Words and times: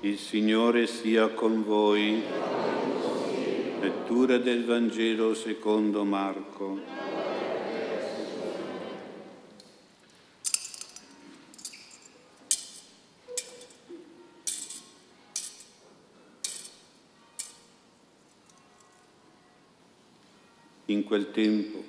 Il 0.00 0.16
Signore 0.16 0.86
sia 0.86 1.26
con 1.26 1.64
voi. 1.64 2.22
Lettura 3.80 4.38
del 4.38 4.64
Vangelo 4.64 5.34
secondo 5.34 6.04
Marco. 6.04 6.78
In 20.84 21.02
quel 21.02 21.32
tempo, 21.32 21.82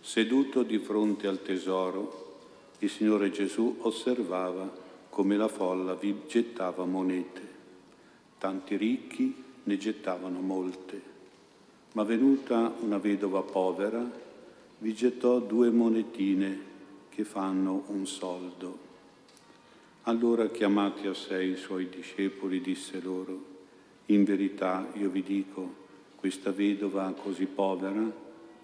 seduto 0.00 0.64
di 0.64 0.78
fronte 0.78 1.28
al 1.28 1.40
tesoro, 1.40 2.40
il 2.80 2.90
Signore 2.90 3.30
Gesù 3.30 3.76
osservava 3.82 4.83
come 5.14 5.36
la 5.36 5.46
folla 5.46 5.94
vi 5.94 6.22
gettava 6.26 6.84
monete. 6.86 7.40
Tanti 8.36 8.76
ricchi 8.76 9.32
ne 9.62 9.76
gettavano 9.76 10.40
molte, 10.40 11.00
ma 11.92 12.02
venuta 12.02 12.74
una 12.80 12.98
vedova 12.98 13.42
povera, 13.42 14.04
vi 14.78 14.92
gettò 14.92 15.38
due 15.38 15.70
monetine 15.70 16.58
che 17.10 17.22
fanno 17.22 17.84
un 17.90 18.08
soldo. 18.08 18.78
Allora 20.02 20.48
chiamati 20.48 21.06
a 21.06 21.14
sé 21.14 21.44
i 21.44 21.56
suoi 21.56 21.88
discepoli, 21.88 22.60
disse 22.60 23.00
loro, 23.00 23.40
in 24.06 24.24
verità 24.24 24.90
io 24.94 25.10
vi 25.10 25.22
dico, 25.22 25.74
questa 26.16 26.50
vedova 26.50 27.14
così 27.16 27.46
povera 27.46 28.02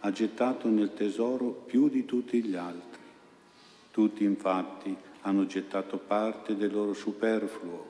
ha 0.01 0.11
gettato 0.11 0.67
nel 0.67 0.95
tesoro 0.95 1.51
più 1.65 1.89
di 1.89 2.05
tutti 2.05 2.43
gli 2.43 2.57
altri. 2.57 2.99
Tutti 3.93 4.25
infatti 4.25 4.97
hanno 5.23 5.47
gettato 5.47 5.99
parte 5.99 6.57
del 6.57 6.73
loro 6.73 6.93
superfluo, 6.93 7.89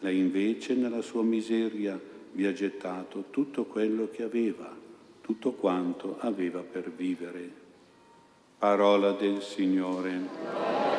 lei 0.00 0.18
invece 0.18 0.74
nella 0.74 1.02
sua 1.02 1.22
miseria 1.22 2.00
vi 2.32 2.46
ha 2.46 2.52
gettato 2.52 3.24
tutto 3.30 3.64
quello 3.64 4.08
che 4.10 4.22
aveva, 4.22 4.74
tutto 5.20 5.52
quanto 5.52 6.16
aveva 6.20 6.60
per 6.60 6.90
vivere. 6.90 7.58
Parola 8.58 9.12
del 9.12 9.42
Signore. 9.42 10.89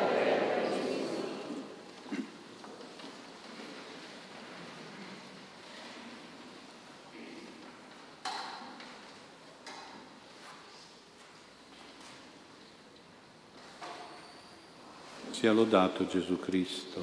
Sia 15.42 15.50
lodato 15.50 16.06
Gesù 16.06 16.38
Cristo. 16.38 17.00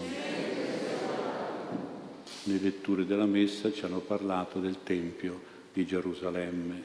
Le 2.43 2.59
letture 2.61 3.05
della 3.05 3.25
Messa 3.25 3.69
ci 3.69 3.83
hanno 3.83 3.99
parlato 3.99 4.61
del 4.61 4.77
Tempio 4.81 5.41
di 5.73 5.85
Gerusalemme. 5.85 6.81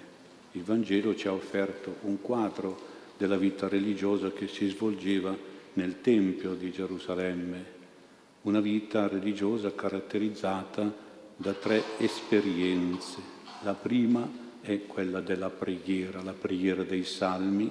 Il 0.51 0.65
Vangelo 0.65 1.15
ci 1.15 1.29
ha 1.29 1.33
offerto 1.33 1.99
un 2.01 2.21
quadro 2.21 2.77
della 3.17 3.37
vita 3.37 3.69
religiosa 3.69 4.33
che 4.33 4.49
si 4.49 4.67
svolgeva 4.67 5.33
nel 5.75 6.01
Tempio 6.01 6.55
di 6.55 6.73
Gerusalemme, 6.73 7.65
una 8.43 8.59
vita 8.59 9.07
religiosa 9.07 9.73
caratterizzata 9.73 10.93
da 11.37 11.53
tre 11.53 11.85
esperienze. 11.99 13.19
La 13.63 13.75
prima 13.75 14.29
è 14.61 14.87
quella 14.87 15.21
della 15.21 15.51
preghiera, 15.51 16.21
la 16.21 16.33
preghiera 16.33 16.83
dei 16.83 17.05
salmi, 17.05 17.71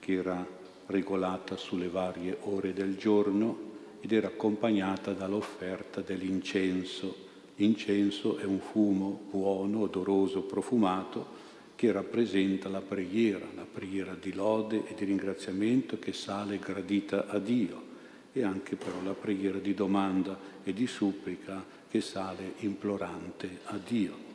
che 0.00 0.12
era 0.12 0.60
regolata 0.86 1.56
sulle 1.56 1.88
varie 1.88 2.36
ore 2.40 2.72
del 2.72 2.96
giorno 2.96 3.70
ed 4.00 4.12
era 4.12 4.28
accompagnata 4.28 5.12
dall'offerta 5.12 6.00
dell'incenso. 6.00 7.30
L'incenso 7.56 8.38
è 8.38 8.44
un 8.44 8.58
fumo 8.58 9.20
buono, 9.30 9.82
odoroso, 9.82 10.42
profumato 10.42 11.40
che 11.76 11.92
rappresenta 11.92 12.68
la 12.68 12.80
preghiera, 12.80 13.46
la 13.54 13.66
preghiera 13.70 14.16
di 14.20 14.32
lode 14.32 14.84
e 14.86 14.94
di 14.94 15.04
ringraziamento 15.04 15.98
che 15.98 16.12
sale 16.12 16.58
gradita 16.58 17.26
a 17.26 17.38
Dio 17.38 17.90
e 18.32 18.42
anche 18.42 18.76
però 18.76 19.02
la 19.02 19.12
preghiera 19.12 19.58
di 19.58 19.74
domanda 19.74 20.38
e 20.64 20.72
di 20.72 20.86
supplica 20.86 21.64
che 21.88 22.00
sale 22.00 22.54
implorante 22.58 23.58
a 23.64 23.78
Dio. 23.84 24.30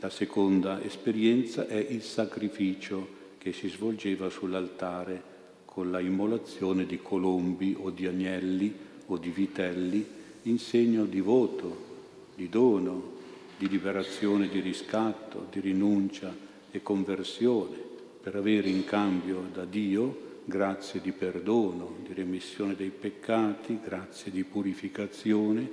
La 0.00 0.10
seconda 0.10 0.82
esperienza 0.82 1.66
è 1.66 1.76
il 1.76 2.02
sacrificio 2.02 3.16
che 3.38 3.52
si 3.52 3.68
svolgeva 3.68 4.28
sull'altare 4.28 5.36
con 5.64 5.90
la 5.90 6.00
immolazione 6.00 6.84
di 6.84 7.00
colombi 7.00 7.76
o 7.78 7.90
di 7.90 8.06
agnelli 8.06 8.74
o 9.06 9.16
di 9.16 9.30
vitelli 9.30 10.04
in 10.42 10.58
segno 10.58 11.04
di 11.04 11.20
voto, 11.20 11.86
di 12.34 12.48
dono, 12.48 13.16
di 13.56 13.68
liberazione, 13.68 14.48
di 14.48 14.60
riscatto, 14.60 15.46
di 15.50 15.60
rinuncia 15.60 16.34
e 16.70 16.82
conversione, 16.82 17.76
per 18.20 18.36
avere 18.36 18.68
in 18.68 18.84
cambio 18.84 19.48
da 19.52 19.64
Dio 19.64 20.26
grazie 20.44 21.00
di 21.00 21.12
perdono, 21.12 21.96
di 22.06 22.14
remissione 22.14 22.74
dei 22.74 22.90
peccati, 22.90 23.78
grazie 23.82 24.30
di 24.30 24.44
purificazione, 24.44 25.70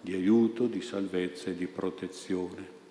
di 0.00 0.14
aiuto, 0.14 0.66
di 0.66 0.80
salvezza 0.80 1.50
e 1.50 1.56
di 1.56 1.66
protezione. 1.66 2.81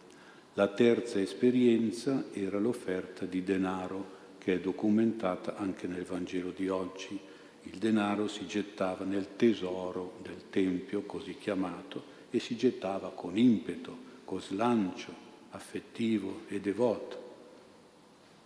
La 0.56 0.68
terza 0.68 1.18
esperienza 1.18 2.26
era 2.34 2.60
l'offerta 2.60 3.26
di 3.26 3.42
denaro 3.42 4.20
che 4.38 4.56
è 4.56 4.60
documentata 4.60 5.56
anche 5.56 5.88
nel 5.88 6.04
Vangelo 6.04 6.52
di 6.52 6.68
oggi. 6.68 7.18
Il 7.64 7.78
denaro 7.78 8.28
si 8.28 8.46
gettava 8.48 9.06
nel 9.06 9.38
tesoro 9.38 10.18
del 10.22 10.50
Tempio, 10.50 11.04
così 11.04 11.38
chiamato, 11.38 12.04
e 12.30 12.40
si 12.40 12.58
gettava 12.58 13.12
con 13.12 13.38
impeto, 13.38 13.96
con 14.26 14.42
slancio 14.42 15.14
affettivo 15.52 16.42
e 16.50 16.60
devoto. 16.60 17.30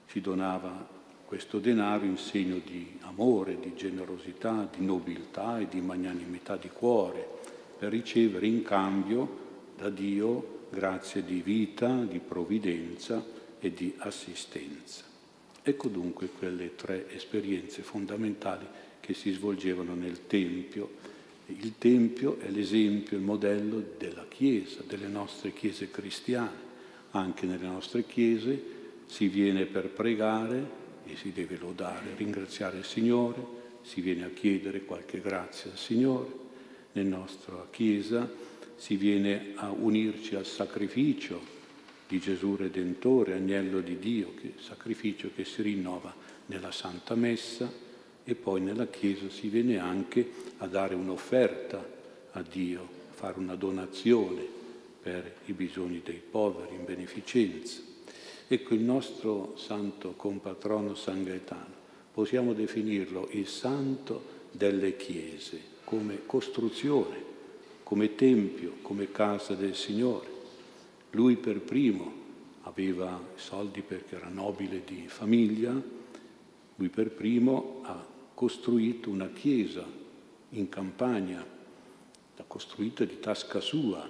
Si 0.06 0.22
donava 0.22 0.88
questo 1.26 1.58
denaro 1.58 2.06
in 2.06 2.18
segno 2.18 2.60
di 2.64 3.00
amore, 3.02 3.60
di 3.60 3.74
generosità, 3.76 4.70
di 4.78 4.86
nobiltà 4.86 5.60
e 5.60 5.68
di 5.68 5.82
magnanimità 5.82 6.56
di 6.56 6.70
cuore, 6.70 7.28
per 7.80 7.90
ricevere 7.90 8.46
in 8.46 8.62
cambio 8.62 9.44
da 9.76 9.90
Dio 9.90 10.65
grazie 10.70 11.24
di 11.24 11.42
vita, 11.42 12.04
di 12.04 12.20
provvidenza 12.20 13.24
e 13.60 13.74
di 13.74 13.94
assistenza. 13.98 15.04
Ecco 15.62 15.88
dunque 15.88 16.28
quelle 16.28 16.76
tre 16.76 17.12
esperienze 17.12 17.82
fondamentali 17.82 18.66
che 19.00 19.14
si 19.14 19.32
svolgevano 19.32 19.96
nel 19.96 20.28
Tempio. 20.28 21.14
Il 21.48 21.78
Tempio 21.78 22.40
è 22.40 22.50
l'esempio, 22.50 23.18
il 23.18 23.24
modello 23.24 23.84
della 23.98 24.26
Chiesa, 24.28 24.82
delle 24.88 25.08
nostre 25.08 25.54
chiese 25.54 25.90
cristiane. 25.90 26.64
Anche 27.12 27.46
nelle 27.46 27.68
nostre 27.68 28.06
chiese 28.06 28.62
si 29.06 29.28
viene 29.28 29.66
per 29.66 29.90
pregare 29.90 30.84
e 31.06 31.16
si 31.16 31.32
deve 31.32 31.58
lodare, 31.58 32.16
ringraziare 32.16 32.80
il 32.80 32.86
Signore, 32.86 33.64
si 33.82 34.02
viene 34.02 34.26
a 34.26 34.30
chiedere 34.30 34.84
qualche 34.84 35.22
grazia 35.22 35.72
al 35.72 35.78
Signore. 35.78 36.44
Nella 36.94 37.18
nostra 37.18 37.68
Chiesa 37.72 38.30
si 38.76 38.96
viene 38.96 39.54
a 39.56 39.72
unirci 39.72 40.36
al 40.36 40.46
sacrificio 40.46 41.54
di 42.08 42.20
Gesù 42.20 42.56
Redentore, 42.56 43.34
agnello 43.34 43.82
di 43.82 43.98
Dio, 43.98 44.34
che 44.36 44.54
sacrificio 44.58 45.32
che 45.34 45.46
si 45.46 45.62
rinnova 45.62 46.14
nella 46.48 46.72
Santa 46.72 47.16
Messa 47.16 47.72
e 48.24 48.36
poi 48.36 48.62
nella 48.62 48.88
Chiesa 48.88 49.30
si 49.30 49.48
viene 49.48 49.80
anche 49.80 50.30
a 50.58 50.68
dare 50.68 50.96
un'offerta 50.96 51.94
a 52.32 52.44
Dio, 52.44 52.82
a 52.82 53.14
fare 53.14 53.40
una 53.40 53.56
donazione 53.56 54.46
per 55.02 55.36
i 55.46 55.54
bisogni 55.54 56.02
dei 56.04 56.22
poveri 56.30 56.76
in 56.76 56.86
beneficenza. 56.86 57.82
Ecco 58.48 58.74
il 58.74 58.82
nostro 58.82 59.56
santo 59.58 60.14
compatrono 60.16 60.94
San 60.94 61.24
Gaetano, 61.24 61.74
possiamo 62.12 62.54
definirlo 62.54 63.30
il 63.32 63.48
santo 63.48 64.34
delle 64.52 64.96
chiese 64.96 65.74
come 65.84 66.26
costruzione 66.26 67.35
come 67.86 68.16
tempio, 68.16 68.78
come 68.82 69.12
casa 69.12 69.54
del 69.54 69.76
Signore. 69.76 70.28
Lui 71.12 71.36
per 71.36 71.62
primo 71.62 72.12
aveva 72.64 73.22
soldi 73.36 73.84
perché 73.84 74.16
era 74.16 74.28
nobile 74.28 74.82
di 74.84 75.06
famiglia, 75.08 75.72
lui 76.78 76.90
per 76.90 77.12
primo 77.12 77.82
ha 77.84 78.04
costruito 78.34 79.12
una 79.12 79.30
chiesa 79.30 79.86
in 80.50 80.68
campagna, 80.68 81.46
l'ha 82.36 82.44
costruita 82.48 83.06
di 83.06 83.20
tasca 83.20 83.60
sua 83.60 84.10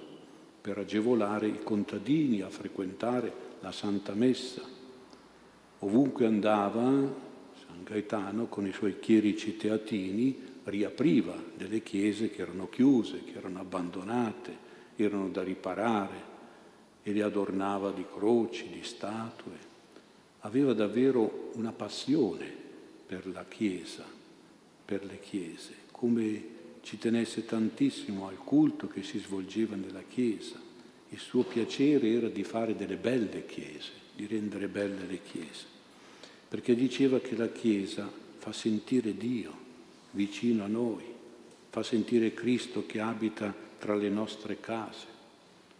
per 0.62 0.78
agevolare 0.78 1.46
i 1.46 1.62
contadini 1.62 2.40
a 2.40 2.48
frequentare 2.48 3.30
la 3.60 3.72
Santa 3.72 4.14
Messa. 4.14 4.62
Ovunque 5.80 6.24
andava, 6.24 6.82
San 6.82 7.84
Gaetano 7.84 8.46
con 8.46 8.66
i 8.66 8.72
suoi 8.72 8.98
chierici 8.98 9.58
teatini 9.58 10.45
riapriva 10.66 11.34
delle 11.56 11.82
chiese 11.82 12.30
che 12.30 12.42
erano 12.42 12.68
chiuse, 12.68 13.22
che 13.24 13.38
erano 13.38 13.60
abbandonate, 13.60 14.64
erano 14.96 15.28
da 15.28 15.42
riparare 15.42 16.34
e 17.02 17.12
le 17.12 17.22
adornava 17.22 17.92
di 17.92 18.04
croci, 18.04 18.68
di 18.68 18.82
statue. 18.82 19.74
Aveva 20.40 20.72
davvero 20.72 21.50
una 21.54 21.72
passione 21.72 22.64
per 23.06 23.26
la 23.28 23.44
Chiesa, 23.44 24.04
per 24.84 25.04
le 25.04 25.20
chiese, 25.20 25.74
come 25.92 26.54
ci 26.82 26.98
tenesse 26.98 27.44
tantissimo 27.44 28.26
al 28.26 28.38
culto 28.38 28.88
che 28.88 29.02
si 29.02 29.18
svolgeva 29.18 29.76
nella 29.76 30.02
Chiesa. 30.02 30.60
Il 31.10 31.18
suo 31.18 31.44
piacere 31.44 32.12
era 32.12 32.28
di 32.28 32.42
fare 32.42 32.74
delle 32.74 32.96
belle 32.96 33.46
chiese, 33.46 33.92
di 34.14 34.26
rendere 34.26 34.66
belle 34.66 35.06
le 35.06 35.20
chiese, 35.22 35.64
perché 36.48 36.74
diceva 36.74 37.20
che 37.20 37.36
la 37.36 37.48
Chiesa 37.48 38.10
fa 38.38 38.52
sentire 38.52 39.16
Dio 39.16 39.65
vicino 40.16 40.64
a 40.64 40.66
noi, 40.66 41.04
fa 41.70 41.84
sentire 41.84 42.34
Cristo 42.34 42.84
che 42.84 42.98
abita 42.98 43.54
tra 43.78 43.94
le 43.94 44.08
nostre 44.08 44.58
case. 44.58 45.14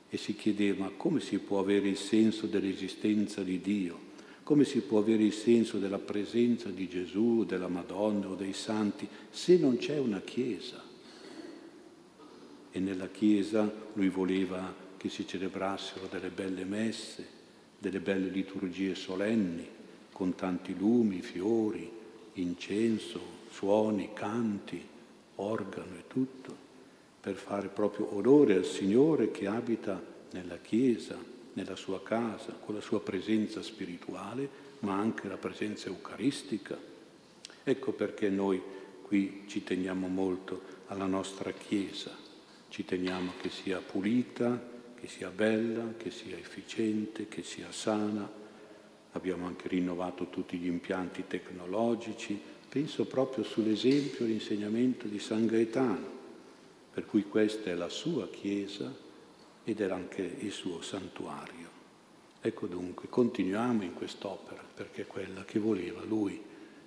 E 0.09 0.17
si 0.17 0.37
chiedeva 0.37 0.93
come 0.97 1.19
si 1.19 1.39
può 1.39 1.59
avere 1.59 1.89
il 1.89 1.97
senso 1.97 2.47
dell'esistenza 2.47 3.43
di 3.43 3.61
Dio, 3.61 3.99
come 4.45 4.65
si 4.65 4.83
può 4.83 5.01
avere 5.01 5.25
il 5.25 5.33
senso 5.33 5.79
della 5.79 5.99
presenza 5.99 6.69
di 6.69 6.87
Gesù, 6.89 7.45
della 7.45 7.67
Madonna 7.67 8.29
o 8.29 8.37
dei 8.37 8.53
santi 8.53 9.09
se 9.29 9.59
non 9.59 9.79
c'è 9.79 9.99
una 9.99 10.21
Chiesa 10.21 10.87
e 12.77 12.79
nella 12.79 13.09
Chiesa 13.09 13.73
lui 13.95 14.11
voleva 14.11 14.71
che 14.99 15.09
si 15.09 15.27
celebrassero 15.27 16.09
delle 16.11 16.29
belle 16.29 16.67
messe, 16.67 17.27
delle 17.79 18.01
belle 18.01 18.29
liturgie 18.29 18.95
solenni, 18.95 19.67
con 20.13 20.35
tanti 20.35 20.77
lumi, 20.77 21.23
fiori, 21.23 21.91
incenso, 22.35 23.36
suoni, 23.57 24.13
canti, 24.13 24.87
organo 25.37 25.97
e 25.97 26.05
tutto, 26.07 26.65
per 27.21 27.37
fare 27.37 27.69
proprio 27.69 28.15
onore 28.15 28.55
al 28.55 28.65
Signore 28.65 29.31
che 29.31 29.47
abita 29.47 30.01
nella 30.33 30.59
Chiesa, 30.59 31.17
nella 31.55 31.77
sua 31.77 32.03
casa, 32.03 32.53
con 32.53 32.75
la 32.75 32.81
sua 32.81 33.01
presenza 33.01 33.63
spirituale, 33.63 34.49
ma 34.81 34.99
anche 34.99 35.27
la 35.29 35.39
presenza 35.39 35.89
eucaristica. 35.89 36.77
Ecco 37.65 37.93
perché 37.93 38.29
noi 38.29 38.63
qui 39.03 39.45
ci 39.47 39.65
teniamo 39.65 40.07
molto 40.07 40.75
alla 40.89 41.07
nostra 41.07 41.53
Chiesa 41.53 42.27
ci 42.77 42.85
teniamo 42.85 43.33
che 43.41 43.49
sia 43.49 43.79
pulita, 43.79 44.61
che 45.01 45.09
sia 45.09 45.31
bella, 45.31 45.95
che 45.97 46.11
sia 46.11 46.37
efficiente, 46.37 47.27
che 47.27 47.43
sia 47.43 47.73
sana. 47.73 48.31
Abbiamo 49.13 49.47
anche 49.47 49.69
rinnovato 49.69 50.29
tutti 50.29 50.59
gli 50.59 50.67
impianti 50.67 51.25
tecnologici. 51.27 52.39
Penso 52.77 53.07
proprio 53.07 53.43
sull'esempio 53.43 54.27
e 54.27 54.29
l'insegnamento 54.29 55.07
di 55.07 55.19
San 55.19 55.47
Gaetano, 55.47 56.11
per 56.93 57.07
cui 57.07 57.25
questa 57.25 57.71
è 57.71 57.75
la 57.75 57.89
sua 57.89 58.29
chiesa 58.29 58.95
ed 59.65 59.81
era 59.81 59.95
anche 59.95 60.21
il 60.41 60.53
suo 60.53 60.83
santuario. 60.83 61.71
Ecco 62.39 62.67
dunque, 62.67 63.09
continuiamo 63.09 63.83
in 63.83 63.95
quest'opera 63.95 64.63
perché 64.75 65.03
è 65.03 65.07
quella 65.07 65.43
che 65.47 65.59
voleva 65.59 66.05
lui 66.05 66.39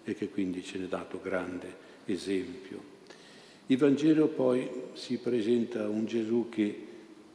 e 0.04 0.14
che 0.14 0.30
quindi 0.30 0.64
ce 0.64 0.78
n'è 0.78 0.86
dato 0.86 1.20
grande 1.24 1.76
esempio. 2.06 2.80
Il 3.66 3.78
Vangelo 3.80 4.28
poi 4.28 4.70
si 4.94 5.18
presenta 5.18 5.90
un 5.90 6.06
Gesù 6.06 6.50
che, 6.52 6.88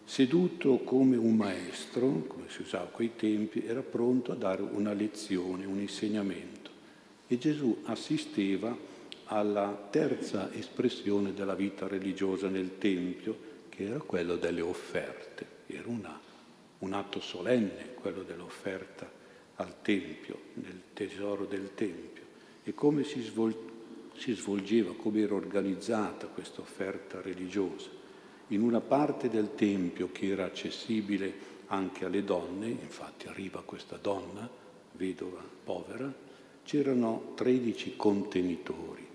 seduto 0.05 0.79
come 0.85 1.17
un 1.17 1.35
maestro, 1.35 2.23
come 2.29 2.45
si 2.47 2.63
usava 2.63 2.85
a 2.85 2.91
quei 2.93 3.17
tempi, 3.17 3.65
era 3.67 3.83
pronto 3.83 4.31
a 4.31 4.37
dare 4.37 4.63
una 4.63 4.93
lezione, 4.93 5.65
un 5.65 5.81
insegnamento. 5.81 6.64
E 7.35 7.39
Gesù 7.39 7.81
assisteva 7.87 8.79
alla 9.25 9.89
terza 9.91 10.53
espressione 10.53 11.35
della 11.35 11.57
vita 11.57 11.89
religiosa 11.89 12.47
nel 12.47 12.79
Tempio, 12.79 13.37
che 13.69 13.87
era 13.87 13.99
quello 13.99 14.37
delle 14.37 14.61
offerte. 14.61 15.45
Era 15.67 15.89
una, 15.89 16.17
un 16.79 16.93
atto 16.93 17.19
solenne, 17.19 17.95
quello 17.95 18.23
dell'offerta 18.23 19.11
al 19.57 19.83
Tempio, 19.83 20.39
nel 20.55 20.81
tesoro 20.93 21.45
del 21.45 21.75
Tempio. 21.75 22.23
E 22.63 22.73
come 22.73 23.03
si 23.03 23.21
svolgeva 23.21 23.73
si 24.17 24.33
svolgeva, 24.35 24.95
come 24.95 25.23
era 25.23 25.35
organizzata 25.35 26.29
questa 26.29 26.61
offerta 26.61 27.21
religiosa. 27.21 27.89
In 28.49 28.63
una 28.63 28.81
parte 28.81 29.29
del 29.29 29.57
Tempio 29.57 30.11
che 30.13 30.29
era 30.29 30.45
accessibile 30.45 31.35
anche 31.67 32.05
alle 32.05 32.23
donne, 32.23 32.69
infatti 32.69 33.27
arriva 33.27 33.61
questa 33.65 33.97
donna, 33.97 34.49
vedova, 34.93 35.43
povera, 35.65 36.24
c'erano 36.65 37.33
13 37.35 37.95
contenitori, 37.97 39.07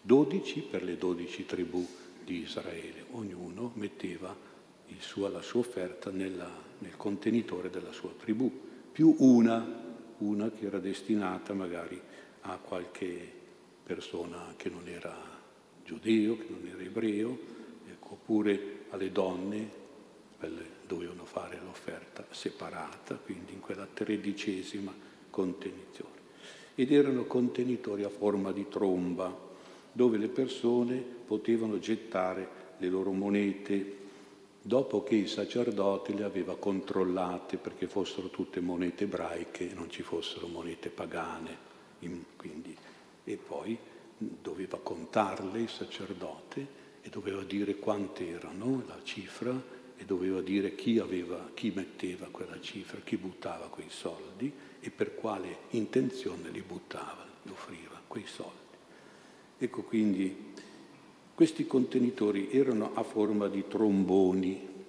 12 0.00 0.60
per 0.70 0.82
le 0.82 0.96
12 0.96 1.46
tribù 1.46 1.86
di 2.24 2.38
Israele, 2.42 3.04
ognuno 3.10 3.72
metteva 3.74 4.34
suo, 4.98 5.28
la 5.28 5.42
sua 5.42 5.60
offerta 5.60 6.10
nella, 6.10 6.50
nel 6.78 6.96
contenitore 6.96 7.70
della 7.70 7.92
sua 7.92 8.10
tribù, 8.18 8.50
più 8.90 9.14
una, 9.18 9.82
una 10.18 10.50
che 10.50 10.66
era 10.66 10.78
destinata 10.78 11.52
magari 11.52 12.00
a 12.42 12.56
qualche 12.58 13.32
persona 13.82 14.54
che 14.56 14.68
non 14.70 14.86
era 14.88 15.14
giudeo, 15.84 16.38
che 16.38 16.46
non 16.48 16.66
era 16.66 16.82
ebreo, 16.82 17.38
ecco, 17.88 18.12
oppure 18.12 18.86
alle 18.90 19.12
donne, 19.12 19.82
quelle 20.38 20.72
dovevano 20.86 21.24
fare 21.24 21.60
l'offerta 21.62 22.26
separata, 22.30 23.16
quindi 23.16 23.52
in 23.52 23.60
quella 23.60 23.86
tredicesima 23.86 24.94
contenizione. 25.30 26.13
Ed 26.74 26.92
erano 26.92 27.24
contenitori 27.24 28.02
a 28.02 28.08
forma 28.08 28.52
di 28.52 28.66
tromba, 28.68 29.52
dove 29.92 30.18
le 30.18 30.28
persone 30.28 30.96
potevano 30.96 31.78
gettare 31.78 32.62
le 32.78 32.88
loro 32.88 33.12
monete 33.12 34.02
dopo 34.60 35.02
che 35.02 35.14
il 35.14 35.28
sacerdote 35.28 36.14
le 36.14 36.24
aveva 36.24 36.56
controllate 36.56 37.58
perché 37.58 37.86
fossero 37.86 38.28
tutte 38.28 38.60
monete 38.60 39.04
ebraiche 39.04 39.70
e 39.70 39.74
non 39.74 39.90
ci 39.90 40.02
fossero 40.02 40.46
monete 40.46 40.88
pagane. 40.88 41.72
Quindi 42.36 42.76
e 43.24 43.36
poi 43.36 43.76
doveva 44.16 44.78
contarle 44.78 45.60
il 45.60 45.68
sacerdote 45.68 46.82
e 47.02 47.08
doveva 47.08 47.42
dire 47.42 47.76
quante 47.76 48.28
erano, 48.28 48.82
la 48.86 48.98
cifra, 49.02 49.82
e 49.96 50.04
doveva 50.04 50.40
dire 50.40 50.74
chi, 50.74 50.98
aveva, 50.98 51.50
chi 51.54 51.70
metteva 51.74 52.26
quella 52.30 52.60
cifra, 52.60 53.00
chi 53.04 53.16
buttava 53.16 53.68
quei 53.68 53.90
soldi 53.90 54.52
e 54.84 54.90
per 54.90 55.14
quale 55.14 55.60
intenzione 55.70 56.50
li 56.50 56.60
buttava, 56.60 57.24
li 57.42 57.50
offriva 57.50 57.98
quei 58.06 58.26
soldi. 58.26 58.52
Ecco 59.56 59.82
quindi 59.82 60.52
questi 61.34 61.66
contenitori 61.66 62.50
erano 62.50 62.90
a 62.94 63.02
forma 63.02 63.48
di 63.48 63.64
tromboni, 63.66 64.84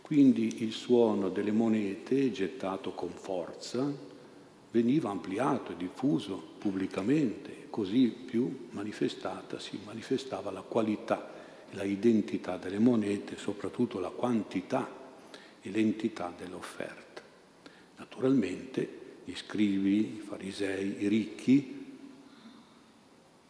quindi 0.00 0.62
il 0.62 0.72
suono 0.72 1.30
delle 1.30 1.50
monete 1.50 2.30
gettato 2.30 2.92
con 2.92 3.10
forza 3.10 3.92
veniva 4.70 5.10
ampliato 5.10 5.72
e 5.72 5.76
diffuso 5.76 6.40
pubblicamente 6.58 7.66
così 7.70 8.06
più 8.08 8.68
manifestata 8.70 9.58
si 9.58 9.80
manifestava 9.84 10.52
la 10.52 10.62
qualità, 10.62 11.28
la 11.70 11.82
identità 11.82 12.56
delle 12.56 12.78
monete, 12.78 13.36
soprattutto 13.36 13.98
la 13.98 14.10
quantità 14.10 14.88
e 15.60 15.70
l'entità 15.70 16.32
dell'offerta. 16.36 17.20
Naturalmente 17.96 18.98
gli 19.24 19.34
scrivi, 19.34 20.16
i 20.16 20.22
farisei, 20.26 21.02
i 21.02 21.08
ricchi 21.08 21.78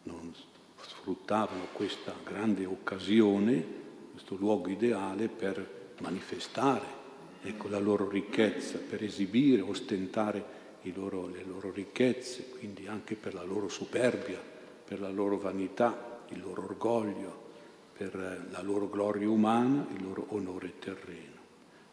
non 0.04 0.34
sfruttavano 0.80 1.66
questa 1.72 2.14
grande 2.24 2.64
occasione, 2.64 3.64
questo 4.12 4.36
luogo 4.36 4.68
ideale 4.68 5.28
per 5.28 5.94
manifestare 6.00 6.98
ecco, 7.42 7.68
la 7.68 7.78
loro 7.78 8.08
ricchezza, 8.08 8.78
per 8.78 9.02
esibire, 9.02 9.62
ostentare 9.62 10.58
loro, 10.94 11.28
le 11.28 11.44
loro 11.44 11.70
ricchezze, 11.70 12.48
quindi 12.48 12.86
anche 12.86 13.14
per 13.14 13.34
la 13.34 13.42
loro 13.42 13.68
superbia, 13.68 14.40
per 14.84 15.00
la 15.00 15.10
loro 15.10 15.38
vanità, 15.38 16.24
il 16.28 16.40
loro 16.40 16.64
orgoglio, 16.64 17.48
per 17.96 18.14
la 18.50 18.62
loro 18.62 18.88
gloria 18.88 19.28
umana, 19.28 19.86
il 19.94 20.02
loro 20.02 20.26
onore 20.30 20.78
terreno. 20.78 21.38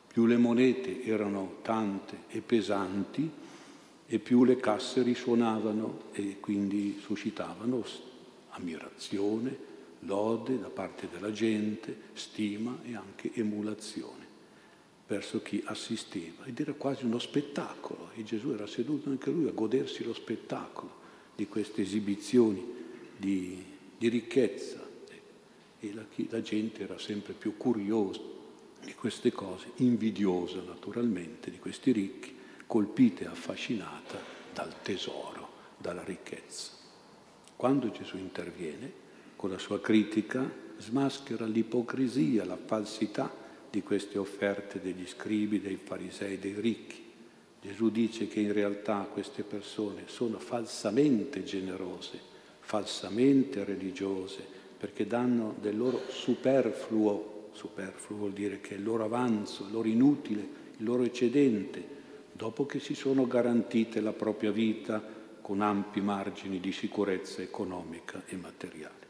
Più 0.07 0.25
le 0.25 0.37
monete 0.37 1.03
erano 1.03 1.57
tante 1.61 2.23
e 2.29 2.41
pesanti, 2.41 3.29
e 4.07 4.19
più 4.19 4.45
le 4.45 4.57
casse 4.57 5.03
risuonavano 5.03 6.05
e 6.13 6.39
quindi 6.39 6.97
suscitavano 7.01 7.83
ammirazione, 8.49 9.65
lode 9.99 10.59
da 10.59 10.69
parte 10.69 11.09
della 11.11 11.31
gente, 11.31 11.95
stima 12.13 12.79
e 12.83 12.95
anche 12.95 13.31
emulazione 13.33 14.25
verso 15.07 15.41
chi 15.41 15.61
assisteva. 15.65 16.45
Ed 16.45 16.59
era 16.59 16.73
quasi 16.73 17.05
uno 17.05 17.19
spettacolo. 17.19 18.11
E 18.15 18.23
Gesù 18.23 18.51
era 18.51 18.67
seduto 18.67 19.09
anche 19.09 19.29
lui 19.29 19.47
a 19.47 19.51
godersi 19.51 20.03
lo 20.03 20.13
spettacolo 20.13 21.05
di 21.35 21.47
queste 21.47 21.81
esibizioni 21.81 22.63
di, 23.15 23.63
di 23.97 24.07
ricchezza. 24.09 24.85
E 25.79 25.93
la, 25.93 26.05
la 26.29 26.41
gente 26.41 26.81
era 26.81 26.97
sempre 26.97 27.33
più 27.33 27.55
curiosa 27.55 28.19
di 28.83 28.93
queste 28.93 29.31
cose, 29.31 29.71
invidiosa 29.77 30.61
naturalmente 30.61 31.51
di 31.51 31.59
questi 31.59 31.91
ricchi, 31.91 32.35
colpita 32.67 33.23
e 33.23 33.27
affascinata 33.27 34.19
dal 34.53 34.81
tesoro, 34.81 35.49
dalla 35.77 36.03
ricchezza. 36.03 36.71
Quando 37.55 37.89
Gesù 37.89 38.17
interviene 38.17 39.05
con 39.35 39.49
la 39.49 39.57
sua 39.57 39.79
critica, 39.79 40.47
smaschera 40.77 41.45
l'ipocrisia, 41.45 42.45
la 42.45 42.57
falsità 42.57 43.33
di 43.69 43.81
queste 43.81 44.17
offerte 44.17 44.81
degli 44.81 45.07
scribi, 45.07 45.61
dei 45.61 45.77
farisei, 45.77 46.39
dei 46.39 46.53
ricchi. 46.53 47.05
Gesù 47.61 47.89
dice 47.89 48.27
che 48.27 48.39
in 48.39 48.53
realtà 48.53 49.09
queste 49.11 49.43
persone 49.43 50.03
sono 50.05 50.37
falsamente 50.37 51.43
generose, 51.43 52.19
falsamente 52.59 53.63
religiose, 53.63 54.45
perché 54.77 55.07
danno 55.07 55.55
del 55.59 55.77
loro 55.77 56.01
superfluo, 56.09 57.49
superfluo 57.53 58.17
vuol 58.17 58.33
dire 58.33 58.61
che 58.61 58.75
è 58.75 58.77
il 58.77 58.83
loro 58.83 59.03
avanzo, 59.03 59.63
il 59.63 59.71
loro 59.71 59.87
inutile, 59.87 60.47
il 60.77 60.85
loro 60.85 61.03
eccedente, 61.03 61.95
dopo 62.37 62.67
che 62.67 62.79
si 62.79 62.93
sono 62.93 63.25
garantite 63.25 63.99
la 63.99 64.13
propria 64.13 64.51
vita 64.51 65.03
con 65.41 65.61
ampi 65.61 66.01
margini 66.01 66.59
di 66.59 66.71
sicurezza 66.71 67.41
economica 67.41 68.21
e 68.27 68.35
materiale. 68.37 69.05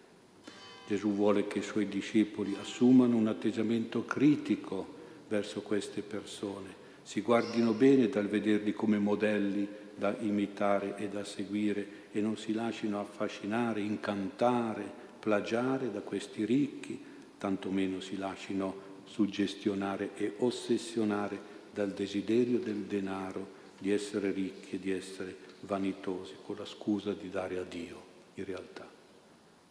Gesù 0.88 1.12
vuole 1.12 1.46
che 1.46 1.60
i 1.60 1.64
suoi 1.64 1.90
discepoli 1.90 2.56
assumano 2.58 3.18
un 3.18 3.28
atteggiamento 3.28 4.06
critico 4.06 4.96
verso 5.28 5.62
queste 5.62 6.02
persone, 6.02 6.86
si 7.04 7.20
guardino 7.20 7.74
bene 7.74 8.08
dal 8.08 8.28
vederli 8.28 8.72
come 8.72 8.98
modelli 8.98 9.68
da 9.94 10.16
imitare 10.20 10.96
e 10.96 11.10
da 11.10 11.26
seguire 11.26 12.06
e 12.12 12.22
non 12.22 12.38
si 12.38 12.54
lasciano 12.54 13.02
affascinare, 13.02 13.82
incantare, 13.82 14.90
plagiare 15.20 15.92
da 15.92 16.00
questi 16.00 16.46
ricchi, 16.46 17.04
tantomeno 17.38 18.00
si 18.00 18.16
lasciano 18.16 18.86
suggestionare 19.04 20.12
e 20.16 20.36
ossessionare 20.38 21.56
dal 21.78 21.92
desiderio 21.92 22.58
del 22.58 22.86
denaro 22.86 23.48
di 23.78 23.92
essere 23.92 24.32
ricchi 24.32 24.78
e 24.78 24.80
di 24.80 24.90
essere 24.90 25.36
vanitosi, 25.60 26.34
con 26.44 26.56
la 26.56 26.66
scusa 26.66 27.14
di 27.14 27.30
dare 27.30 27.60
a 27.60 27.64
Dio, 27.64 28.02
in 28.34 28.46
realtà. 28.46 28.90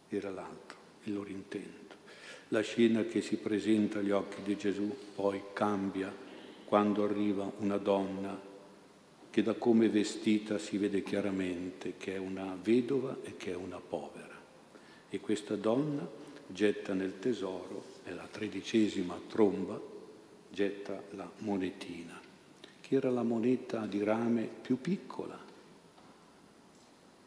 Era 0.09 0.31
l'altro, 0.31 0.77
il 1.03 1.15
loro 1.15 1.31
intento. 1.31 1.97
La 2.51 2.61
scena 2.61 3.03
che 3.03 3.21
si 3.23 3.39
presenta 3.39 3.99
agli 3.99 4.13
occhi 4.13 4.41
di 4.45 4.57
Gesù 4.57 4.97
poi 5.17 5.43
cambia 5.53 6.15
quando 6.65 7.03
arriva 7.03 7.51
una 7.59 7.77
donna 7.77 8.41
che 9.29 9.43
da 9.43 9.55
come 9.55 9.89
vestita 9.89 10.59
si 10.59 10.79
vede 10.79 11.03
chiaramente 11.03 11.95
che 11.97 12.15
è 12.15 12.19
una 12.19 12.57
vedova 12.63 13.17
e 13.25 13.37
che 13.37 13.51
è 13.51 13.57
una 13.57 13.81
povera. 13.81 14.41
E 15.09 15.19
questa 15.19 15.57
donna 15.57 16.09
getta 16.47 16.95
nel 16.95 17.19
tesoro, 17.19 17.83
nella 18.05 18.29
tredicesima 18.31 19.21
tromba, 19.29 19.95
getta 20.57 21.03
la 21.11 21.31
monetina, 21.41 22.19
che 22.81 22.95
era 22.95 23.11
la 23.11 23.23
moneta 23.23 23.85
di 23.85 24.03
rame 24.03 24.49
più 24.63 24.81
piccola 24.81 25.39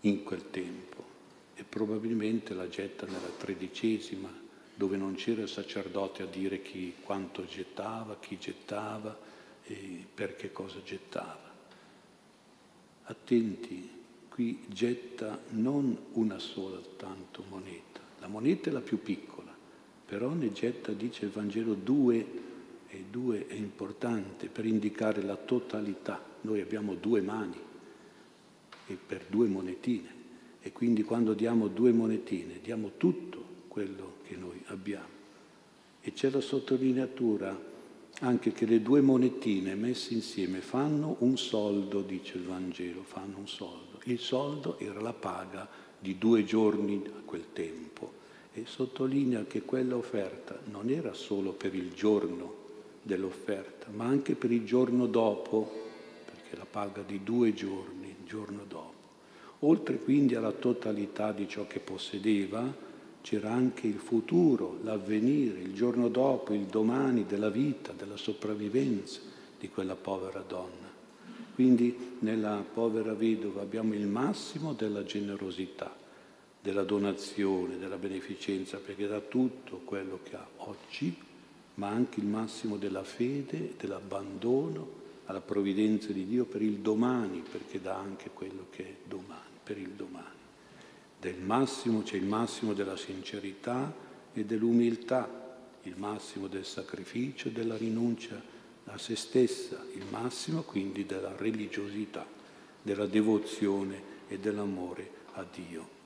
in 0.01 0.23
quel 0.23 0.49
tempo? 0.49 1.05
E 1.53 1.63
probabilmente 1.63 2.55
la 2.55 2.67
getta 2.67 3.05
nella 3.05 3.29
tredicesima, 3.37 4.35
dove 4.73 4.97
non 4.97 5.13
c'era 5.13 5.43
il 5.43 5.47
sacerdote 5.47 6.23
a 6.23 6.25
dire 6.25 6.63
chi, 6.63 6.95
quanto 7.03 7.45
gettava, 7.45 8.17
chi 8.19 8.39
gettava 8.39 9.15
e 9.63 10.07
per 10.11 10.35
che 10.35 10.51
cosa 10.51 10.81
gettava. 10.83 11.53
Attenti, 13.03 13.87
qui 14.27 14.63
getta 14.69 15.39
non 15.49 15.95
una 16.13 16.39
soltanto 16.39 17.43
moneta, 17.47 17.99
la 18.21 18.27
moneta 18.27 18.71
è 18.71 18.73
la 18.73 18.81
più 18.81 19.03
piccola, 19.03 19.55
però 20.07 20.29
ne 20.31 20.51
getta, 20.51 20.93
dice 20.93 21.25
il 21.25 21.31
Vangelo, 21.31 21.75
due, 21.75 22.47
e 22.89 23.05
due 23.09 23.47
è 23.47 23.53
importante 23.53 24.47
per 24.47 24.65
indicare 24.65 25.21
la 25.21 25.35
totalità. 25.35 26.23
Noi 26.41 26.61
abbiamo 26.61 26.95
due 26.95 27.21
mani 27.21 27.59
e 28.87 28.97
per 29.05 29.25
due 29.27 29.47
monetine 29.47 30.17
e 30.61 30.71
quindi 30.71 31.03
quando 31.03 31.33
diamo 31.33 31.67
due 31.67 31.91
monetine 31.91 32.59
diamo 32.61 32.91
tutto 32.97 33.43
quello 33.67 34.15
che 34.27 34.35
noi 34.35 34.61
abbiamo. 34.67 35.17
E 36.01 36.13
c'è 36.13 36.29
la 36.29 36.41
sottolineatura 36.41 37.67
anche 38.21 38.51
che 38.51 38.65
le 38.65 38.81
due 38.81 39.01
monetine 39.01 39.75
messe 39.75 40.13
insieme 40.13 40.59
fanno 40.59 41.17
un 41.19 41.37
soldo, 41.37 42.01
dice 42.01 42.37
il 42.37 42.43
Vangelo, 42.43 43.03
fanno 43.03 43.37
un 43.37 43.47
soldo. 43.47 43.99
Il 44.05 44.19
soldo 44.19 44.77
era 44.79 44.99
la 44.99 45.13
paga 45.13 45.69
di 45.99 46.17
due 46.17 46.43
giorni 46.43 47.01
a 47.05 47.21
quel 47.23 47.53
tempo 47.53 48.17
e 48.53 48.63
sottolinea 48.65 49.45
che 49.45 49.61
quella 49.61 49.95
offerta 49.95 50.59
non 50.71 50.89
era 50.89 51.13
solo 51.13 51.51
per 51.51 51.75
il 51.75 51.93
giorno 51.93 52.58
dell'offerta, 53.09 53.87
ma 53.91 54.05
anche 54.05 54.35
per 54.35 54.51
il 54.51 54.63
giorno 54.63 55.07
dopo, 55.07 55.69
perché 56.25 56.55
la 56.55 56.67
paga 56.69 57.01
di 57.01 57.23
due 57.23 57.53
giorni, 57.53 58.09
il 58.09 58.25
giorno 58.25 58.63
dopo. 58.67 58.97
Oltre 59.61 59.97
quindi 59.97 60.35
alla 60.35 60.51
totalità 60.51 61.31
di 61.31 61.47
ciò 61.47 61.65
che 61.65 61.79
possedeva, 61.79 62.87
c'era 63.21 63.51
anche 63.51 63.87
il 63.87 63.97
futuro, 63.97 64.77
l'avvenire, 64.83 65.59
il 65.59 65.73
giorno 65.73 66.07
dopo, 66.07 66.53
il 66.53 66.65
domani 66.65 67.25
della 67.25 67.49
vita, 67.49 67.91
della 67.91 68.15
sopravvivenza 68.15 69.19
di 69.59 69.67
quella 69.69 69.95
povera 69.95 70.39
donna. 70.47 70.87
Quindi 71.55 72.15
nella 72.19 72.63
povera 72.73 73.13
vedova 73.13 73.61
abbiamo 73.61 73.93
il 73.95 74.07
massimo 74.07 74.73
della 74.73 75.03
generosità, 75.03 75.93
della 76.61 76.83
donazione, 76.83 77.77
della 77.77 77.97
beneficenza, 77.97 78.77
perché 78.77 79.07
dà 79.07 79.19
tutto 79.19 79.81
quello 79.83 80.19
che 80.23 80.35
ha 80.35 80.47
oggi, 80.57 81.27
ma 81.79 81.87
anche 81.87 82.19
il 82.19 82.25
massimo 82.25 82.77
della 82.77 83.03
fede, 83.03 83.73
dell'abbandono 83.77 84.97
alla 85.25 85.41
provvidenza 85.41 86.11
di 86.11 86.25
Dio 86.25 86.45
per 86.45 86.61
il 86.61 86.77
domani, 86.77 87.43
perché 87.49 87.81
dà 87.81 87.95
anche 87.95 88.29
quello 88.33 88.67
che 88.69 88.83
è 88.83 88.95
domani, 89.07 89.57
per 89.63 89.77
il 89.77 89.89
domani 89.89 90.37
del 91.19 91.37
massimo 91.37 92.01
c'è 92.01 92.15
il 92.15 92.25
massimo 92.25 92.73
della 92.73 92.95
sincerità 92.95 93.93
e 94.31 94.45
dell'umiltà, 94.45 95.57
il 95.83 95.95
massimo 95.97 96.47
del 96.47 96.65
sacrificio, 96.65 97.49
della 97.49 97.75
rinuncia 97.75 98.41
a 98.85 98.97
se 98.97 99.17
stessa, 99.17 99.85
il 99.95 100.05
massimo 100.09 100.61
quindi 100.61 101.05
della 101.05 101.35
religiosità, 101.35 102.25
della 102.81 103.05
devozione 103.05 104.17
e 104.29 104.39
dell'amore 104.39 105.11
a 105.33 105.45
Dio. 105.53 105.98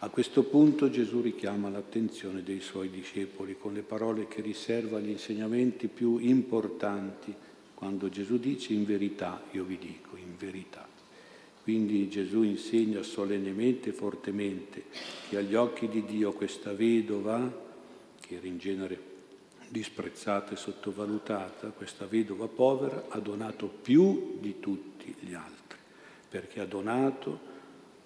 A 0.00 0.10
questo 0.10 0.44
punto 0.44 0.90
Gesù 0.90 1.20
richiama 1.20 1.68
l'attenzione 1.68 2.44
dei 2.44 2.60
suoi 2.60 2.88
discepoli 2.88 3.56
con 3.58 3.72
le 3.72 3.82
parole 3.82 4.28
che 4.28 4.40
riserva 4.40 4.98
agli 4.98 5.08
insegnamenti 5.08 5.88
più 5.88 6.18
importanti, 6.18 7.34
quando 7.74 8.08
Gesù 8.08 8.38
dice 8.38 8.72
in 8.72 8.84
verità, 8.84 9.42
io 9.50 9.64
vi 9.64 9.76
dico, 9.76 10.16
in 10.16 10.36
verità. 10.38 10.86
Quindi 11.64 12.08
Gesù 12.08 12.42
insegna 12.42 13.02
solennemente 13.02 13.88
e 13.88 13.92
fortemente 13.92 14.84
che 15.28 15.36
agli 15.36 15.56
occhi 15.56 15.88
di 15.88 16.04
Dio 16.04 16.32
questa 16.32 16.72
vedova, 16.72 17.66
che 18.20 18.36
era 18.36 18.46
in 18.46 18.58
genere 18.58 19.02
disprezzata 19.68 20.52
e 20.52 20.56
sottovalutata, 20.56 21.70
questa 21.70 22.06
vedova 22.06 22.46
povera 22.46 23.06
ha 23.08 23.18
donato 23.18 23.66
più 23.66 24.38
di 24.38 24.60
tutti 24.60 25.12
gli 25.18 25.34
altri, 25.34 25.78
perché 26.28 26.60
ha 26.60 26.66
donato 26.66 27.40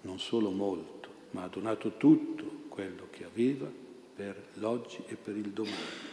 non 0.01 0.19
solo 0.19 0.49
molto, 0.49 0.92
ma 1.33 1.43
ha 1.43 1.47
donato 1.47 1.97
tutto 1.97 2.63
quello 2.69 3.07
che 3.11 3.23
aveva 3.23 3.69
per 4.15 4.49
l'oggi 4.53 5.03
e 5.07 5.15
per 5.15 5.35
il 5.35 5.49
domani. 5.49 6.11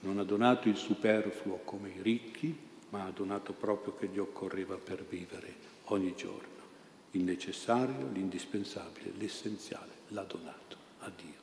Non 0.00 0.18
ha 0.18 0.24
donato 0.24 0.68
il 0.68 0.76
superfluo 0.76 1.60
come 1.64 1.90
i 1.90 2.02
ricchi, 2.02 2.56
ma 2.90 3.04
ha 3.04 3.10
donato 3.10 3.52
proprio 3.52 3.94
che 3.96 4.08
gli 4.08 4.18
occorreva 4.18 4.76
per 4.76 5.04
vivere 5.04 5.54
ogni 5.84 6.14
giorno 6.14 6.50
il 7.12 7.22
necessario, 7.22 8.08
l'indispensabile, 8.12 9.12
l'essenziale, 9.18 9.90
l'ha 10.08 10.22
donato 10.22 10.76
a 11.00 11.10
Dio. 11.14 11.40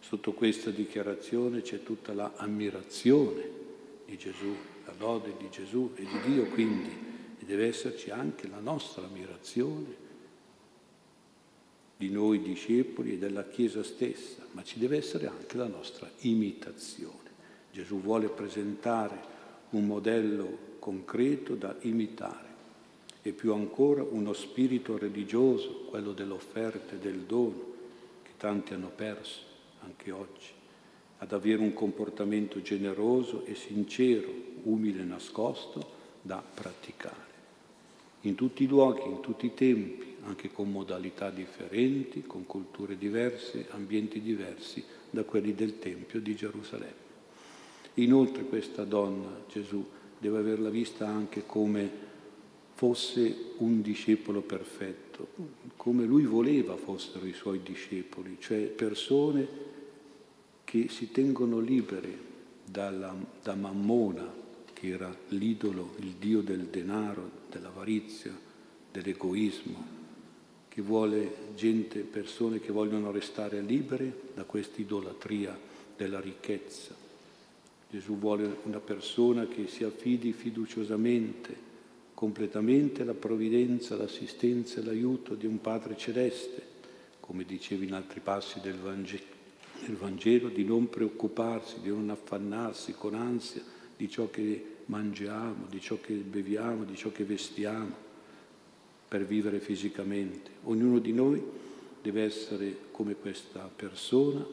Sotto 0.00 0.32
questa 0.32 0.70
dichiarazione 0.70 1.62
c'è 1.62 1.82
tutta 1.82 2.12
l'ammirazione 2.12 3.56
di 4.04 4.16
Gesù, 4.16 4.54
la 4.84 4.94
lode 4.98 5.34
di 5.38 5.48
Gesù 5.50 5.92
e 5.94 6.04
di 6.04 6.32
Dio, 6.32 6.46
quindi 6.46 7.06
e 7.38 7.44
deve 7.44 7.66
esserci 7.66 8.10
anche 8.10 8.48
la 8.48 8.58
nostra 8.58 9.04
ammirazione 9.04 10.06
di 11.98 12.10
noi 12.10 12.40
discepoli 12.40 13.14
e 13.14 13.18
della 13.18 13.48
Chiesa 13.48 13.82
stessa, 13.82 14.46
ma 14.52 14.62
ci 14.62 14.78
deve 14.78 14.96
essere 14.96 15.26
anche 15.26 15.56
la 15.56 15.66
nostra 15.66 16.08
imitazione. 16.20 17.26
Gesù 17.72 18.00
vuole 18.00 18.28
presentare 18.28 19.20
un 19.70 19.84
modello 19.84 20.76
concreto 20.78 21.56
da 21.56 21.74
imitare 21.80 22.46
e 23.22 23.32
più 23.32 23.52
ancora 23.52 24.04
uno 24.04 24.32
spirito 24.32 24.96
religioso, 24.96 25.86
quello 25.90 26.12
dell'offerta 26.12 26.94
e 26.94 26.98
del 26.98 27.22
dono, 27.22 27.74
che 28.22 28.30
tanti 28.36 28.74
hanno 28.74 28.92
perso 28.94 29.40
anche 29.80 30.12
oggi, 30.12 30.50
ad 31.18 31.32
avere 31.32 31.60
un 31.60 31.72
comportamento 31.72 32.62
generoso 32.62 33.44
e 33.44 33.56
sincero, 33.56 34.32
umile 34.62 35.02
e 35.02 35.04
nascosto, 35.04 35.96
da 36.22 36.40
praticare. 36.42 37.37
In 38.22 38.34
tutti 38.34 38.64
i 38.64 38.66
luoghi, 38.66 39.08
in 39.08 39.20
tutti 39.20 39.46
i 39.46 39.54
tempi, 39.54 40.16
anche 40.24 40.50
con 40.50 40.70
modalità 40.70 41.30
differenti, 41.30 42.22
con 42.26 42.46
culture 42.46 42.98
diverse, 42.98 43.66
ambienti 43.70 44.20
diversi 44.20 44.84
da 45.10 45.24
quelli 45.24 45.54
del 45.54 45.78
Tempio 45.78 46.20
di 46.20 46.34
Gerusalemme. 46.34 47.06
Inoltre 47.94 48.44
questa 48.44 48.84
donna, 48.84 49.44
Gesù, 49.48 49.84
deve 50.18 50.38
averla 50.38 50.68
vista 50.68 51.06
anche 51.06 51.44
come 51.46 52.06
fosse 52.74 53.54
un 53.58 53.82
discepolo 53.82 54.40
perfetto, 54.40 55.28
come 55.76 56.04
lui 56.04 56.24
voleva 56.24 56.76
fossero 56.76 57.26
i 57.26 57.32
suoi 57.32 57.60
discepoli, 57.62 58.36
cioè 58.38 58.66
persone 58.66 59.46
che 60.62 60.88
si 60.88 61.10
tengono 61.10 61.58
libere 61.58 62.26
dalla, 62.64 63.14
da 63.42 63.54
Mammona, 63.54 64.32
che 64.78 64.90
era 64.90 65.12
l'idolo, 65.30 65.94
il 65.98 66.14
dio 66.20 66.40
del 66.40 66.66
denaro, 66.66 67.28
dell'avarizia, 67.50 68.32
dell'egoismo, 68.92 69.96
che 70.68 70.82
vuole 70.82 71.34
gente, 71.56 72.00
persone 72.00 72.60
che 72.60 72.70
vogliono 72.70 73.10
restare 73.10 73.60
libere 73.60 74.30
da 74.34 74.44
questa 74.44 74.80
idolatria 74.80 75.58
della 75.96 76.20
ricchezza. 76.20 76.94
Gesù 77.90 78.18
vuole 78.18 78.58
una 78.64 78.78
persona 78.78 79.48
che 79.48 79.66
si 79.66 79.82
affidi 79.82 80.32
fiduciosamente, 80.32 81.66
completamente 82.14 83.02
alla 83.02 83.14
provvidenza, 83.14 83.96
l'assistenza 83.96 84.78
e 84.78 84.84
l'aiuto 84.84 85.34
di 85.34 85.46
un 85.46 85.60
Padre 85.60 85.96
Celeste, 85.96 86.62
come 87.18 87.44
dicevi 87.44 87.86
in 87.86 87.94
altri 87.94 88.20
passi 88.20 88.60
del 88.60 88.76
Vangelo, 88.76 89.36
del 89.84 89.96
Vangelo 89.96 90.48
di 90.48 90.64
non 90.64 90.88
preoccuparsi, 90.88 91.80
di 91.80 91.88
non 91.88 92.10
affannarsi 92.10 92.92
con 92.92 93.14
ansia 93.14 93.76
di 93.98 94.08
ciò 94.08 94.30
che 94.30 94.76
mangiamo, 94.86 95.66
di 95.68 95.80
ciò 95.80 95.98
che 96.00 96.14
beviamo, 96.14 96.84
di 96.84 96.94
ciò 96.96 97.10
che 97.10 97.24
vestiamo 97.24 98.06
per 99.08 99.26
vivere 99.26 99.58
fisicamente. 99.58 100.50
Ognuno 100.64 101.00
di 101.00 101.12
noi 101.12 101.42
deve 102.00 102.22
essere 102.22 102.76
come 102.92 103.16
questa 103.16 103.68
persona, 103.74 104.46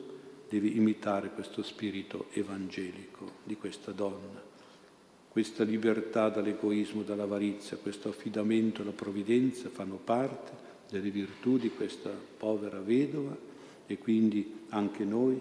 deve 0.50 0.68
imitare 0.68 1.30
questo 1.30 1.62
spirito 1.62 2.25
evangelico 2.32 3.34
di 3.44 3.56
questa 3.56 3.92
donna. 3.92 4.42
Questa 5.30 5.64
libertà 5.64 6.30
dall'egoismo, 6.30 7.04
dall'avarizia, 7.04 7.78
questo 7.78 8.10
affidamento 8.10 8.82
alla 8.82 8.92
provvidenza 8.92 9.70
fanno 9.70 10.00
parte 10.04 10.64
delle 10.90 11.12
virtù 11.12 11.58
di 11.58 11.70
questa 11.70 12.10
povera 12.10 12.80
vedova 12.80 13.38
e 13.86 13.98
quindi 14.00 14.62
anche 14.70 15.04
noi 15.04 15.40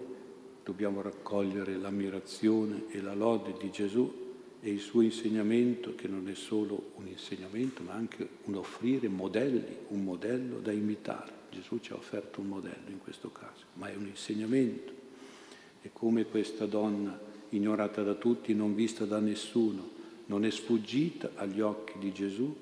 dobbiamo 0.65 1.03
raccogliere 1.03 1.77
l'ammirazione 1.77 2.85
e 2.89 2.99
la 2.99 3.13
lode 3.13 3.53
di 3.59 3.69
Gesù 3.69 4.23
e 4.59 4.71
il 4.71 4.79
suo 4.79 5.01
insegnamento, 5.01 5.93
che 5.93 6.07
non 6.07 6.27
è 6.27 6.33
solo 6.33 6.93
un 6.95 7.07
insegnamento, 7.07 7.83
ma 7.83 7.93
anche 7.93 8.27
un 8.45 8.55
offrire 8.55 9.07
modelli, 9.07 9.77
un 9.89 10.03
modello 10.03 10.57
da 10.57 10.71
imitare. 10.71 11.43
Gesù 11.51 11.79
ci 11.79 11.91
ha 11.93 11.95
offerto 11.95 12.41
un 12.41 12.47
modello 12.47 12.89
in 12.89 12.97
questo 12.97 13.31
caso, 13.31 13.65
ma 13.73 13.91
è 13.91 13.95
un 13.95 14.07
insegnamento. 14.07 14.91
E 15.83 15.91
come 15.93 16.25
questa 16.25 16.65
donna, 16.65 17.17
ignorata 17.49 18.01
da 18.01 18.15
tutti, 18.15 18.55
non 18.55 18.73
vista 18.73 19.05
da 19.05 19.19
nessuno, 19.19 19.87
non 20.25 20.45
è 20.45 20.49
sfuggita 20.49 21.33
agli 21.35 21.61
occhi 21.61 21.99
di 21.99 22.11
Gesù, 22.11 22.53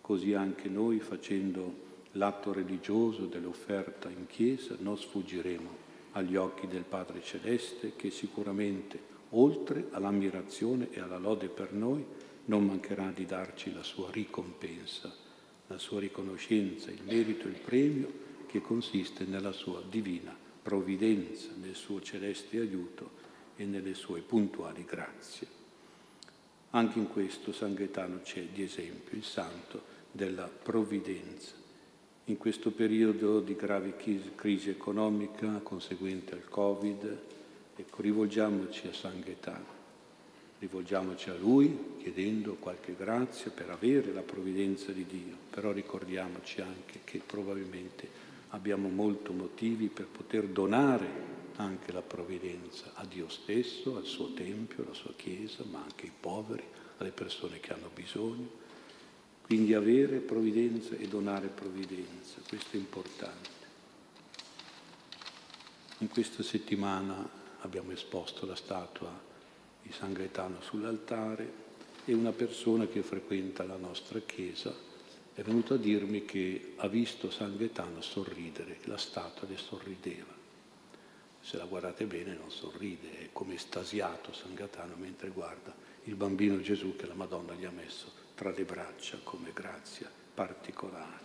così 0.00 0.32
anche 0.32 0.70
noi 0.70 1.00
facendo 1.00 1.84
l'atto 2.12 2.54
religioso 2.54 3.26
dell'offerta 3.26 4.08
in 4.08 4.26
chiesa 4.26 4.74
non 4.78 4.96
sfuggiremo 4.96 5.85
agli 6.16 6.36
occhi 6.36 6.66
del 6.66 6.84
Padre 6.84 7.22
Celeste 7.22 7.92
che 7.94 8.10
sicuramente 8.10 9.14
oltre 9.30 9.88
all'ammirazione 9.90 10.88
e 10.90 11.00
alla 11.00 11.18
lode 11.18 11.48
per 11.48 11.72
noi, 11.72 12.04
non 12.46 12.64
mancherà 12.64 13.10
di 13.10 13.26
darci 13.26 13.72
la 13.72 13.82
sua 13.82 14.10
ricompensa, 14.10 15.12
la 15.66 15.78
sua 15.78 16.00
riconoscenza, 16.00 16.90
il 16.90 17.02
merito 17.02 17.46
e 17.46 17.50
il 17.50 17.58
premio 17.58 18.24
che 18.46 18.60
consiste 18.60 19.24
nella 19.24 19.52
sua 19.52 19.82
divina 19.88 20.34
provvidenza, 20.62 21.48
nel 21.60 21.74
suo 21.74 22.00
celeste 22.00 22.58
aiuto 22.58 23.24
e 23.56 23.64
nelle 23.64 23.94
sue 23.94 24.20
puntuali 24.20 24.84
grazie. 24.84 25.46
Anche 26.70 26.98
in 26.98 27.08
questo 27.08 27.52
San 27.52 27.74
Gaetano 27.74 28.20
c'è 28.22 28.42
di 28.52 28.62
esempio 28.62 29.16
il 29.16 29.24
santo 29.24 29.94
della 30.12 30.46
provvidenza. 30.46 31.65
In 32.28 32.38
questo 32.38 32.70
periodo 32.70 33.40
di 33.40 33.54
grave 33.54 33.94
crisi 33.96 34.70
economica 34.70 35.60
conseguente 35.62 36.34
al 36.34 36.48
Covid, 36.48 37.18
Ecco, 37.78 38.00
rivolgiamoci 38.00 38.88
a 38.88 38.94
San 38.94 39.20
Gaetano, 39.20 39.66
rivolgiamoci 40.60 41.28
a 41.28 41.34
Lui 41.34 41.96
chiedendo 41.98 42.54
qualche 42.54 42.96
grazia 42.96 43.50
per 43.50 43.68
avere 43.68 44.14
la 44.14 44.22
provvidenza 44.22 44.92
di 44.92 45.04
Dio, 45.04 45.36
però 45.50 45.72
ricordiamoci 45.72 46.62
anche 46.62 47.00
che 47.04 47.20
probabilmente 47.24 48.08
abbiamo 48.50 48.88
molti 48.88 49.30
motivi 49.32 49.88
per 49.88 50.06
poter 50.06 50.46
donare 50.46 51.06
anche 51.56 51.92
la 51.92 52.00
provvidenza 52.00 52.92
a 52.94 53.04
Dio 53.04 53.28
stesso, 53.28 53.96
al 53.96 54.06
suo 54.06 54.32
Tempio, 54.32 54.82
alla 54.82 54.94
sua 54.94 55.12
Chiesa, 55.14 55.62
ma 55.70 55.82
anche 55.82 56.06
ai 56.06 56.12
poveri, 56.18 56.64
alle 56.96 57.10
persone 57.10 57.60
che 57.60 57.74
hanno 57.74 57.90
bisogno. 57.92 58.64
Quindi 59.46 59.74
avere 59.74 60.18
provvidenza 60.18 60.96
e 60.96 61.06
donare 61.06 61.46
provvidenza, 61.46 62.40
questo 62.48 62.74
è 62.76 62.80
importante. 62.80 63.48
In 65.98 66.08
questa 66.08 66.42
settimana 66.42 67.28
abbiamo 67.60 67.92
esposto 67.92 68.44
la 68.44 68.56
statua 68.56 69.08
di 69.80 69.92
San 69.92 70.12
Gaetano 70.14 70.60
sull'altare 70.62 71.52
e 72.06 72.12
una 72.12 72.32
persona 72.32 72.88
che 72.88 73.02
frequenta 73.02 73.62
la 73.62 73.76
nostra 73.76 74.18
chiesa 74.18 74.74
è 75.32 75.42
venuta 75.42 75.74
a 75.74 75.78
dirmi 75.78 76.24
che 76.24 76.72
ha 76.78 76.88
visto 76.88 77.30
San 77.30 77.56
Gaetano 77.56 78.00
sorridere, 78.00 78.78
la 78.86 78.98
statua 78.98 79.46
le 79.46 79.58
sorrideva. 79.58 80.34
Se 81.40 81.56
la 81.56 81.66
guardate 81.66 82.04
bene 82.06 82.34
non 82.34 82.50
sorride, 82.50 83.18
è 83.18 83.28
come 83.30 83.54
estasiato 83.54 84.32
San 84.32 84.54
Gaetano 84.54 84.96
mentre 84.96 85.28
guarda 85.28 85.72
il 86.02 86.16
bambino 86.16 86.60
Gesù 86.60 86.96
che 86.96 87.06
la 87.06 87.14
Madonna 87.14 87.54
gli 87.54 87.64
ha 87.64 87.70
messo 87.70 88.25
tra 88.36 88.50
le 88.50 88.64
braccia 88.64 89.18
come 89.24 89.50
grazia 89.54 90.10
particolare. 90.34 91.24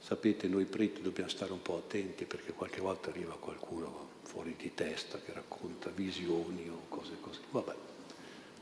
Sapete, 0.00 0.48
noi 0.48 0.64
preti 0.64 1.02
dobbiamo 1.02 1.28
stare 1.28 1.52
un 1.52 1.60
po' 1.60 1.76
attenti 1.76 2.24
perché 2.24 2.52
qualche 2.52 2.80
volta 2.80 3.10
arriva 3.10 3.34
qualcuno 3.34 4.08
fuori 4.22 4.56
di 4.56 4.72
testa 4.72 5.20
che 5.20 5.34
racconta 5.34 5.90
visioni 5.90 6.66
o 6.70 6.86
cose 6.88 7.18
così. 7.20 7.40
Vabbè, 7.50 7.74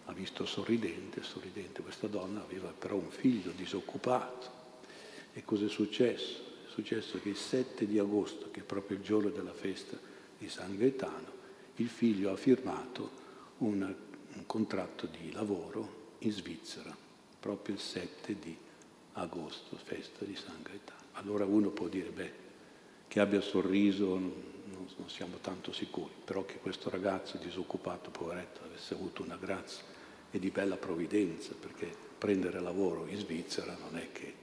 ha 0.07 0.12
visto 0.12 0.45
sorridente, 0.47 1.23
sorridente. 1.23 1.81
Questa 1.81 2.09
donna 2.09 2.42
aveva 2.42 2.73
però 2.77 2.97
un 2.97 3.11
figlio 3.11 3.53
disoccupato. 3.53 4.64
E 5.33 5.45
cosa 5.45 5.66
è 5.66 5.69
successo? 5.69 6.42
È 6.66 6.71
successo 6.71 7.21
che 7.21 7.29
il 7.29 7.37
7 7.37 7.87
di 7.87 8.01
agosto, 8.01 8.51
che 8.51 8.61
è 8.61 8.64
proprio 8.64 8.97
il 8.97 9.05
giorno 9.05 9.29
della 9.29 9.55
festa 9.55 9.97
di 10.37 10.49
San 10.49 10.77
Gaetano, 10.77 11.35
il 11.77 11.88
figlio 11.88 12.33
ha 12.33 12.37
firmato 12.37 13.11
un, 13.59 13.95
un 14.33 14.47
contratto 14.47 15.07
di 15.07 15.31
lavoro 15.31 16.06
in 16.27 16.33
Svizzera, 16.33 16.95
proprio 17.39 17.77
il 17.77 17.81
7 17.81 18.37
di 18.41 18.57
agosto, 19.12 19.77
festa 19.77 20.25
di 20.25 20.35
San 20.35 20.61
Gaetano. 20.62 21.01
Allora 21.12 21.45
uno 21.45 21.71
può 21.71 21.87
dire, 21.87 22.11
beh, 22.11 22.45
che 23.07 23.21
abbia 23.21 23.41
sorriso 23.41 24.19
non, 24.19 24.33
non 24.97 25.09
siamo 25.09 25.39
tanto 25.41 25.73
sicuri, 25.73 26.12
però 26.25 26.45
che 26.45 26.59
questo 26.59 26.91
ragazzo 26.91 27.39
disoccupato, 27.39 28.11
poveretto, 28.11 28.65
avesse 28.65 28.95
avuto 28.95 29.23
una 29.23 29.37
grazia 29.37 29.85
e 30.31 30.39
di 30.41 30.51
bella 30.51 30.77
provvidenza, 30.77 31.55
perché 31.59 31.95
prendere 32.19 32.61
lavoro 32.61 33.07
in 33.07 33.17
Svizzera 33.17 33.77
non 33.77 33.97
è 33.97 34.11
che, 34.11 34.35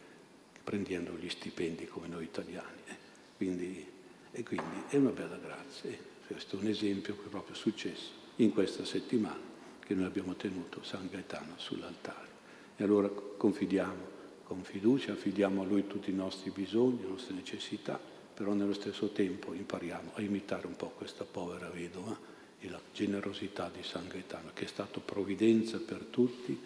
che 0.54 0.60
prendendo 0.64 1.12
gli 1.18 1.30
stipendi 1.30 1.86
come 1.88 2.08
noi 2.08 2.24
italiani. 2.24 2.82
Eh. 2.86 2.96
Quindi, 3.36 3.86
e 4.32 4.44
quindi 4.44 4.84
è 4.88 4.96
una 4.96 5.12
bella 5.12 5.38
grazia. 5.38 5.92
Questo 6.26 6.56
è 6.56 6.60
un 6.60 6.68
esempio 6.68 7.18
che 7.18 7.26
è 7.26 7.30
proprio 7.30 7.54
successo 7.54 8.22
in 8.38 8.54
questa 8.54 8.86
settimana 8.86 9.52
che 9.86 9.94
noi 9.94 10.06
abbiamo 10.06 10.36
tenuto 10.36 10.84
San 10.84 11.08
Gaetano 11.10 11.54
sull'altare. 11.58 12.28
E 12.76 12.84
allora 12.84 13.10
confidiamo 13.10 14.12
con 14.44 14.64
fiducia, 14.64 15.14
affidiamo 15.14 15.62
a 15.62 15.66
Lui 15.66 15.88
tutti 15.88 16.10
i 16.10 16.16
nostri 16.16 16.50
bisogni, 16.50 17.02
le 17.02 17.10
nostre 17.10 17.34
necessità 17.36 18.12
però 18.34 18.54
nello 18.54 18.74
stesso 18.74 19.10
tempo 19.10 19.54
impariamo 19.54 20.12
a 20.16 20.22
imitare 20.22 20.66
un 20.66 20.76
po' 20.76 20.90
questa 20.98 21.24
povera 21.24 21.70
vedova 21.70 22.18
e 22.60 22.70
la 22.70 22.80
generosità 22.92 23.70
di 23.74 23.84
San 23.84 24.08
Gaetano, 24.08 24.52
che 24.54 24.66
è 24.66 24.68
stato 24.68 25.02
provvidenza 25.02 25.78
per 25.80 26.06
tutti 26.10 26.60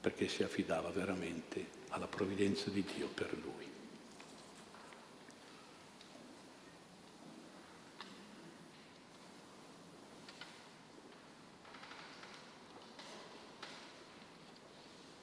perché 0.00 0.28
si 0.28 0.42
affidava 0.42 0.90
veramente 0.90 1.80
alla 1.88 2.06
provvidenza 2.06 2.70
di 2.70 2.82
Dio 2.96 3.08
per 3.12 3.36
lui. 3.40 3.71